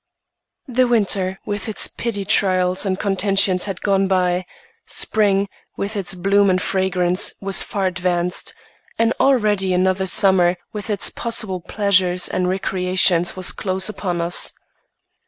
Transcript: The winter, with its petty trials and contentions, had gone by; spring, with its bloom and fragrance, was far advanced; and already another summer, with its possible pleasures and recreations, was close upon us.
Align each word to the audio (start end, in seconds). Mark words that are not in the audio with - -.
The 0.67 0.87
winter, 0.87 1.39
with 1.45 1.69
its 1.69 1.87
petty 1.87 2.25
trials 2.25 2.87
and 2.87 2.99
contentions, 2.99 3.65
had 3.65 3.81
gone 3.83 4.07
by; 4.07 4.45
spring, 4.87 5.47
with 5.77 5.95
its 5.95 6.15
bloom 6.15 6.49
and 6.49 6.59
fragrance, 6.59 7.35
was 7.39 7.61
far 7.61 7.85
advanced; 7.85 8.55
and 8.97 9.13
already 9.19 9.75
another 9.75 10.07
summer, 10.07 10.57
with 10.73 10.89
its 10.89 11.11
possible 11.11 11.61
pleasures 11.61 12.27
and 12.27 12.49
recreations, 12.49 13.35
was 13.35 13.51
close 13.51 13.89
upon 13.89 14.21
us. 14.21 14.53